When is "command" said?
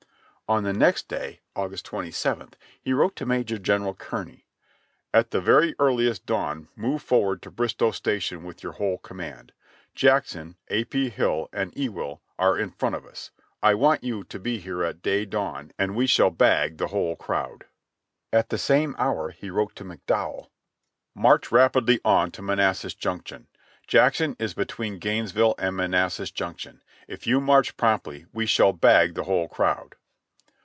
8.97-9.53